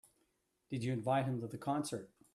[0.71, 2.09] Did you invite him to the concert?